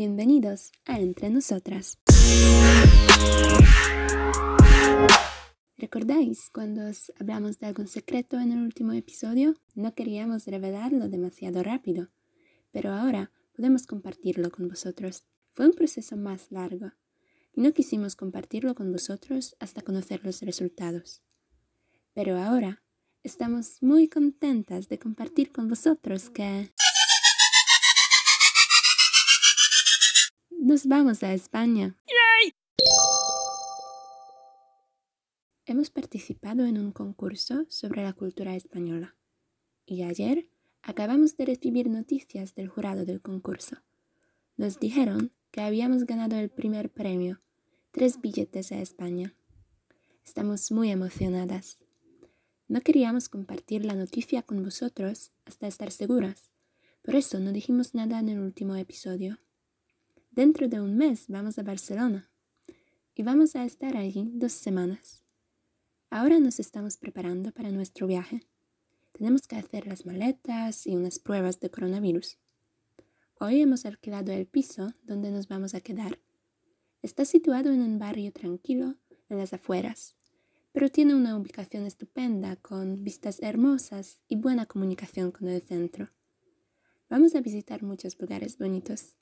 Bienvenidos 0.00 0.72
a 0.86 0.98
Entre 0.98 1.28
Nosotras. 1.28 1.98
¿Recordáis 5.76 6.48
cuando 6.48 6.88
os 6.88 7.12
hablamos 7.20 7.58
de 7.58 7.66
algún 7.66 7.86
secreto 7.86 8.40
en 8.40 8.52
el 8.52 8.60
último 8.60 8.94
episodio? 8.94 9.56
No 9.74 9.94
queríamos 9.94 10.46
revelarlo 10.46 11.10
demasiado 11.10 11.62
rápido, 11.62 12.08
pero 12.70 12.94
ahora 12.94 13.30
podemos 13.54 13.86
compartirlo 13.86 14.50
con 14.50 14.68
vosotros. 14.68 15.26
Fue 15.52 15.66
un 15.66 15.74
proceso 15.74 16.16
más 16.16 16.50
largo 16.50 16.92
y 17.52 17.60
no 17.60 17.74
quisimos 17.74 18.16
compartirlo 18.16 18.74
con 18.74 18.90
vosotros 18.92 19.54
hasta 19.60 19.82
conocer 19.82 20.24
los 20.24 20.40
resultados. 20.40 21.20
Pero 22.14 22.38
ahora 22.38 22.82
estamos 23.22 23.82
muy 23.82 24.08
contentas 24.08 24.88
de 24.88 24.98
compartir 24.98 25.52
con 25.52 25.68
vosotros 25.68 26.30
que... 26.30 26.70
Nos 30.70 30.86
vamos 30.86 31.24
a 31.24 31.34
España. 31.34 31.96
Hemos 35.66 35.90
participado 35.90 36.64
en 36.64 36.78
un 36.78 36.92
concurso 36.92 37.66
sobre 37.68 38.04
la 38.04 38.12
cultura 38.12 38.54
española 38.54 39.16
y 39.84 40.04
ayer 40.04 40.48
acabamos 40.82 41.36
de 41.36 41.46
recibir 41.46 41.90
noticias 41.90 42.54
del 42.54 42.68
jurado 42.68 43.04
del 43.04 43.20
concurso. 43.20 43.78
Nos 44.56 44.78
dijeron 44.78 45.32
que 45.50 45.60
habíamos 45.60 46.06
ganado 46.06 46.36
el 46.36 46.50
primer 46.50 46.88
premio, 46.88 47.42
tres 47.90 48.20
billetes 48.20 48.70
a 48.70 48.80
España. 48.80 49.34
Estamos 50.24 50.70
muy 50.70 50.92
emocionadas. 50.92 51.80
No 52.68 52.80
queríamos 52.80 53.28
compartir 53.28 53.84
la 53.84 53.96
noticia 53.96 54.42
con 54.42 54.62
vosotros 54.62 55.32
hasta 55.46 55.66
estar 55.66 55.90
seguras, 55.90 56.52
por 57.02 57.16
eso 57.16 57.40
no 57.40 57.50
dijimos 57.50 57.92
nada 57.92 58.20
en 58.20 58.28
el 58.28 58.38
último 58.38 58.76
episodio. 58.76 59.40
Dentro 60.30 60.68
de 60.68 60.80
un 60.80 60.96
mes 60.96 61.24
vamos 61.26 61.58
a 61.58 61.64
Barcelona 61.64 62.30
y 63.16 63.24
vamos 63.24 63.56
a 63.56 63.64
estar 63.64 63.96
allí 63.96 64.30
dos 64.32 64.52
semanas. 64.52 65.24
Ahora 66.08 66.38
nos 66.38 66.60
estamos 66.60 66.96
preparando 66.96 67.50
para 67.50 67.72
nuestro 67.72 68.06
viaje. 68.06 68.46
Tenemos 69.10 69.48
que 69.48 69.56
hacer 69.56 69.88
las 69.88 70.06
maletas 70.06 70.86
y 70.86 70.94
unas 70.94 71.18
pruebas 71.18 71.58
de 71.58 71.70
coronavirus. 71.70 72.38
Hoy 73.40 73.60
hemos 73.60 73.84
alquilado 73.84 74.30
el 74.30 74.46
piso 74.46 74.94
donde 75.02 75.32
nos 75.32 75.48
vamos 75.48 75.74
a 75.74 75.80
quedar. 75.80 76.20
Está 77.02 77.24
situado 77.24 77.72
en 77.72 77.82
un 77.82 77.98
barrio 77.98 78.32
tranquilo, 78.32 78.94
en 79.30 79.38
las 79.38 79.52
afueras, 79.52 80.14
pero 80.70 80.88
tiene 80.90 81.16
una 81.16 81.36
ubicación 81.36 81.86
estupenda 81.86 82.54
con 82.54 83.02
vistas 83.02 83.40
hermosas 83.42 84.20
y 84.28 84.36
buena 84.36 84.66
comunicación 84.66 85.32
con 85.32 85.48
el 85.48 85.60
centro. 85.62 86.08
Vamos 87.08 87.34
a 87.34 87.40
visitar 87.40 87.82
muchos 87.82 88.16
lugares 88.20 88.58
bonitos. 88.58 89.16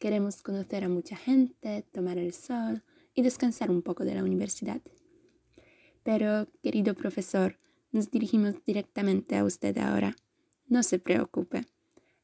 Queremos 0.00 0.42
conocer 0.42 0.82
a 0.82 0.88
mucha 0.88 1.14
gente, 1.14 1.82
tomar 1.92 2.16
el 2.16 2.32
sol 2.32 2.82
y 3.12 3.20
descansar 3.20 3.70
un 3.70 3.82
poco 3.82 4.06
de 4.06 4.14
la 4.14 4.24
universidad. 4.24 4.80
Pero, 6.02 6.48
querido 6.62 6.94
profesor, 6.94 7.58
nos 7.92 8.10
dirigimos 8.10 8.64
directamente 8.64 9.36
a 9.36 9.44
usted 9.44 9.76
ahora. 9.76 10.16
No 10.66 10.82
se 10.82 10.98
preocupe. 10.98 11.66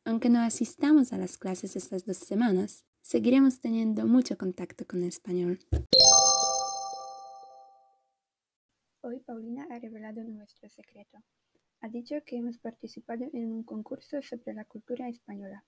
Aunque 0.07 0.31
no 0.31 0.41
asistamos 0.41 1.13
a 1.13 1.19
las 1.19 1.37
clases 1.37 1.77
estas 1.77 2.07
dos 2.07 2.17
semanas, 2.17 2.87
seguiremos 3.03 3.61
teniendo 3.61 4.07
mucho 4.07 4.39
contacto 4.39 4.87
con 4.87 5.03
el 5.03 5.09
español. 5.09 5.59
Hoy 9.03 9.21
Paulina 9.21 9.67
ha 9.71 9.79
revelado 9.79 10.25
nuestro 10.25 10.71
secreto. 10.71 11.19
Ha 11.81 11.91
dicho 11.91 12.15
que 12.25 12.39
hemos 12.39 12.57
participado 12.57 13.27
en 13.35 13.53
un 13.53 13.65
concurso 13.65 14.23
sobre 14.23 14.55
la 14.55 14.65
cultura 14.65 15.11
española. 15.11 15.63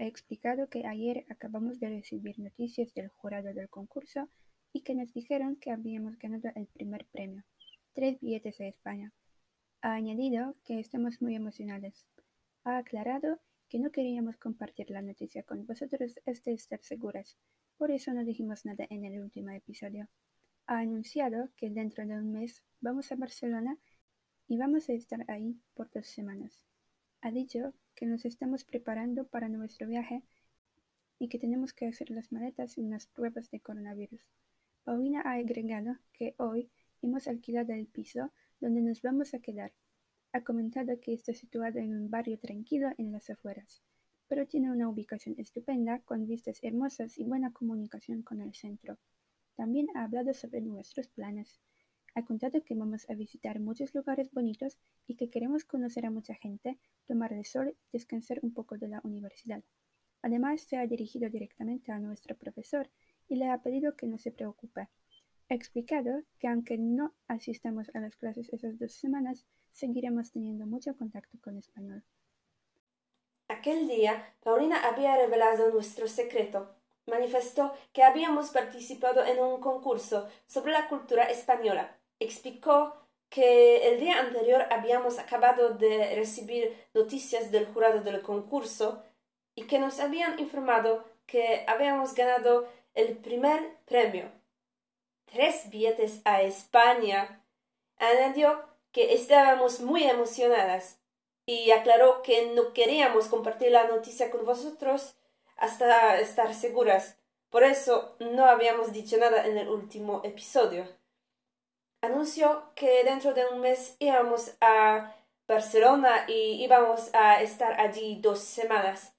Ha 0.00 0.06
explicado 0.06 0.70
que 0.70 0.86
ayer 0.86 1.26
acabamos 1.28 1.78
de 1.78 1.90
recibir 1.90 2.38
noticias 2.38 2.94
del 2.94 3.08
jurado 3.08 3.52
del 3.52 3.68
concurso 3.68 4.30
y 4.72 4.80
que 4.80 4.94
nos 4.94 5.12
dijeron 5.12 5.56
que 5.56 5.72
habíamos 5.72 6.18
ganado 6.18 6.48
el 6.54 6.68
primer 6.68 7.04
premio, 7.12 7.44
tres 7.92 8.18
billetes 8.18 8.58
a 8.62 8.66
España. 8.66 9.12
Ha 9.82 9.92
añadido 9.92 10.56
que 10.64 10.80
estamos 10.80 11.20
muy 11.20 11.34
emocionados. 11.34 12.06
Ha 12.64 12.78
aclarado 12.78 13.40
que 13.68 13.78
no 13.78 13.90
queríamos 13.90 14.38
compartir 14.38 14.88
la 14.88 15.02
noticia 15.02 15.42
con 15.42 15.66
vosotros 15.66 16.18
hasta 16.24 16.50
estar 16.50 16.82
seguras, 16.82 17.36
por 17.76 17.90
eso 17.90 18.14
no 18.14 18.24
dijimos 18.24 18.64
nada 18.64 18.86
en 18.88 19.04
el 19.04 19.20
último 19.20 19.50
episodio. 19.50 20.08
Ha 20.66 20.78
anunciado 20.78 21.50
que 21.56 21.68
dentro 21.68 22.06
de 22.06 22.14
un 22.14 22.32
mes 22.32 22.64
vamos 22.80 23.12
a 23.12 23.16
Barcelona 23.16 23.76
y 24.48 24.56
vamos 24.56 24.88
a 24.88 24.94
estar 24.94 25.30
ahí 25.30 25.60
por 25.74 25.90
dos 25.90 26.06
semanas. 26.06 26.69
Ha 27.22 27.30
dicho 27.30 27.74
que 27.94 28.06
nos 28.06 28.24
estamos 28.24 28.64
preparando 28.64 29.26
para 29.26 29.50
nuestro 29.50 29.86
viaje 29.86 30.22
y 31.18 31.28
que 31.28 31.38
tenemos 31.38 31.74
que 31.74 31.86
hacer 31.86 32.10
las 32.10 32.32
maletas 32.32 32.78
y 32.78 32.80
unas 32.80 33.06
pruebas 33.06 33.50
de 33.50 33.60
coronavirus. 33.60 34.22
Paulina 34.84 35.20
ha 35.26 35.32
agregado 35.32 35.98
que 36.14 36.34
hoy 36.38 36.70
hemos 37.02 37.28
alquilado 37.28 37.74
el 37.74 37.86
piso 37.86 38.32
donde 38.58 38.80
nos 38.80 39.02
vamos 39.02 39.34
a 39.34 39.40
quedar. 39.40 39.72
Ha 40.32 40.42
comentado 40.42 40.98
que 40.98 41.12
está 41.12 41.34
situado 41.34 41.78
en 41.78 41.94
un 41.94 42.08
barrio 42.08 42.38
tranquilo 42.38 42.90
en 42.96 43.12
las 43.12 43.28
afueras, 43.28 43.82
pero 44.26 44.46
tiene 44.46 44.72
una 44.72 44.88
ubicación 44.88 45.34
estupenda 45.38 46.00
con 46.00 46.26
vistas 46.26 46.58
hermosas 46.62 47.18
y 47.18 47.24
buena 47.24 47.52
comunicación 47.52 48.22
con 48.22 48.40
el 48.40 48.54
centro. 48.54 48.98
También 49.56 49.88
ha 49.94 50.04
hablado 50.04 50.32
sobre 50.32 50.62
nuestros 50.62 51.08
planes. 51.08 51.60
Ha 52.14 52.24
contado 52.24 52.64
que 52.64 52.74
vamos 52.74 53.08
a 53.08 53.14
visitar 53.14 53.60
muchos 53.60 53.94
lugares 53.94 54.30
bonitos 54.32 54.78
y 55.06 55.16
que 55.16 55.30
queremos 55.30 55.64
conocer 55.64 56.06
a 56.06 56.10
mucha 56.10 56.34
gente, 56.34 56.78
tomar 57.06 57.32
el 57.32 57.44
sol 57.44 57.76
y 57.92 57.98
descansar 57.98 58.40
un 58.42 58.52
poco 58.52 58.76
de 58.78 58.88
la 58.88 59.00
universidad. 59.04 59.62
Además, 60.22 60.62
se 60.62 60.76
ha 60.76 60.86
dirigido 60.86 61.30
directamente 61.30 61.92
a 61.92 61.98
nuestro 61.98 62.36
profesor 62.36 62.90
y 63.28 63.36
le 63.36 63.48
ha 63.48 63.62
pedido 63.62 63.96
que 63.96 64.06
no 64.06 64.18
se 64.18 64.32
preocupe. 64.32 64.88
Ha 65.48 65.54
explicado 65.54 66.22
que 66.38 66.48
aunque 66.48 66.78
no 66.78 67.14
asistamos 67.26 67.90
a 67.94 68.00
las 68.00 68.16
clases 68.16 68.48
esas 68.52 68.78
dos 68.78 68.92
semanas, 68.92 69.46
seguiremos 69.72 70.32
teniendo 70.32 70.66
mucho 70.66 70.96
contacto 70.96 71.38
con 71.40 71.56
español. 71.56 72.04
Aquel 73.48 73.88
día, 73.88 74.34
Paulina 74.44 74.76
había 74.88 75.16
revelado 75.16 75.72
nuestro 75.72 76.06
secreto. 76.06 76.76
Manifestó 77.06 77.72
que 77.92 78.04
habíamos 78.04 78.50
participado 78.50 79.24
en 79.24 79.40
un 79.40 79.60
concurso 79.60 80.28
sobre 80.46 80.72
la 80.72 80.88
cultura 80.88 81.24
española. 81.24 81.96
Explicó 82.20 82.94
que 83.30 83.88
el 83.88 83.98
día 83.98 84.20
anterior 84.20 84.66
habíamos 84.70 85.18
acabado 85.18 85.70
de 85.70 86.14
recibir 86.14 86.76
noticias 86.92 87.50
del 87.50 87.66
jurado 87.66 88.02
del 88.02 88.20
concurso 88.20 89.02
y 89.54 89.62
que 89.64 89.78
nos 89.78 90.00
habían 90.00 90.38
informado 90.38 91.04
que 91.26 91.64
habíamos 91.66 92.14
ganado 92.14 92.68
el 92.94 93.16
primer 93.16 93.78
premio, 93.86 94.30
tres 95.24 95.70
billetes 95.70 96.20
a 96.24 96.42
España. 96.42 97.42
Añadió 97.96 98.64
que 98.92 99.14
estábamos 99.14 99.80
muy 99.80 100.04
emocionadas 100.04 100.98
y 101.46 101.70
aclaró 101.70 102.20
que 102.22 102.52
no 102.54 102.74
queríamos 102.74 103.28
compartir 103.28 103.70
la 103.72 103.86
noticia 103.88 104.30
con 104.30 104.44
vosotros 104.44 105.16
hasta 105.56 106.20
estar 106.20 106.52
seguras. 106.54 107.16
Por 107.48 107.62
eso 107.62 108.14
no 108.18 108.44
habíamos 108.44 108.92
dicho 108.92 109.16
nada 109.16 109.46
en 109.46 109.56
el 109.56 109.68
último 109.68 110.20
episodio. 110.22 110.99
Anunció 112.02 112.72
que 112.74 113.04
dentro 113.04 113.34
de 113.34 113.46
un 113.46 113.60
mes 113.60 113.96
íbamos 113.98 114.52
a 114.60 115.14
Barcelona 115.46 116.24
y 116.28 116.62
íbamos 116.62 117.10
a 117.12 117.42
estar 117.42 117.80
allí 117.80 118.20
dos 118.20 118.40
semanas 118.40 119.12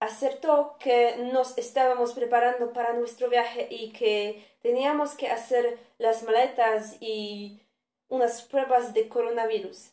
acertó 0.00 0.76
que 0.78 1.16
nos 1.32 1.56
estábamos 1.56 2.12
preparando 2.12 2.72
para 2.72 2.92
nuestro 2.92 3.28
viaje 3.28 3.66
y 3.70 3.92
que 3.92 4.44
teníamos 4.60 5.14
que 5.14 5.28
hacer 5.28 5.78
las 5.98 6.22
maletas 6.22 6.96
y 7.00 7.60
unas 8.08 8.42
pruebas 8.42 8.92
de 8.94 9.08
coronavirus. 9.08 9.92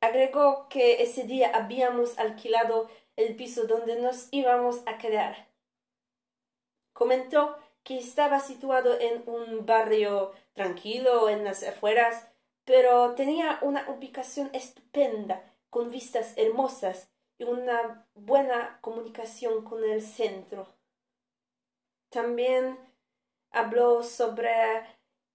Agregó 0.00 0.68
que 0.68 1.02
ese 1.02 1.24
día 1.24 1.50
habíamos 1.54 2.18
alquilado 2.18 2.90
el 3.16 3.36
piso 3.36 3.66
donde 3.66 3.96
nos 3.96 4.28
íbamos 4.32 4.82
a 4.86 4.98
quedar. 4.98 5.48
Comentó 6.92 7.56
que 7.84 7.98
estaba 7.98 8.40
situado 8.40 8.98
en 8.98 9.22
un 9.26 9.66
barrio 9.66 10.32
tranquilo 10.54 11.28
en 11.28 11.44
las 11.44 11.62
afueras, 11.62 12.26
pero 12.64 13.14
tenía 13.14 13.58
una 13.62 13.88
ubicación 13.90 14.50
estupenda, 14.54 15.44
con 15.68 15.90
vistas 15.90 16.32
hermosas 16.36 17.10
y 17.36 17.44
una 17.44 18.06
buena 18.14 18.78
comunicación 18.80 19.64
con 19.64 19.84
el 19.84 20.02
centro. 20.02 20.68
También 22.10 22.78
habló 23.50 24.02
sobre 24.02 24.50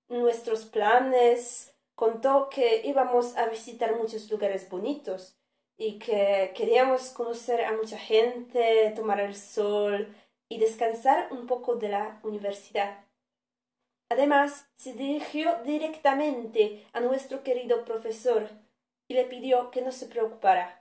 nuestros 0.08 0.66
planes, 0.66 1.76
contó 1.94 2.50
que 2.50 2.82
íbamos 2.86 3.38
a 3.38 3.48
visitar 3.48 3.96
muchos 3.96 4.32
lugares 4.32 4.70
bonitos 4.70 5.36
y 5.78 6.00
que 6.00 6.54
queríamos 6.56 7.10
conocer 7.10 7.64
a 7.64 7.74
mucha 7.74 7.98
gente, 7.98 8.92
tomar 8.96 9.20
el 9.20 9.36
sol 9.36 10.16
y 10.50 10.58
descansar 10.58 11.30
un 11.32 11.48
poco 11.48 11.76
de 11.76 11.90
la 11.90 12.20
universidad. 12.24 13.06
Además, 14.10 14.68
se 14.76 14.94
dirigió 14.94 15.64
directamente 15.64 16.86
a 16.94 17.00
nuestro 17.00 17.44
querido 17.44 17.86
profesor 17.86 18.50
y 19.08 19.14
le 19.14 19.26
pidió 19.26 19.70
que 19.72 19.82
no 19.82 19.92
se 19.92 20.08
preocupara 20.08 20.80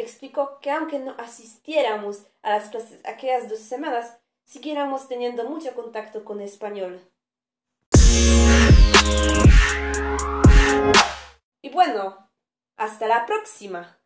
explicó 0.00 0.58
que 0.60 0.70
aunque 0.70 0.98
no 0.98 1.14
asistiéramos 1.18 2.26
a 2.42 2.50
las 2.50 2.70
clases 2.70 3.00
aquellas 3.04 3.48
dos 3.48 3.60
semanas, 3.60 4.18
siguiéramos 4.44 5.08
teniendo 5.08 5.44
mucho 5.44 5.74
contacto 5.74 6.24
con 6.24 6.40
español. 6.40 7.00
Y 11.62 11.70
bueno, 11.70 12.30
hasta 12.76 13.06
la 13.06 13.26
próxima. 13.26 13.99